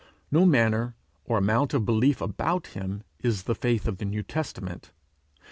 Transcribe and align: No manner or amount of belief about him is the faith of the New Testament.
No 0.31 0.47
manner 0.47 0.95
or 1.25 1.37
amount 1.37 1.75
of 1.75 1.85
belief 1.85 2.21
about 2.21 2.65
him 2.73 3.03
is 3.19 3.43
the 3.43 3.53
faith 3.53 3.87
of 3.87 3.99
the 3.99 4.05
New 4.05 4.23
Testament. 4.23 4.89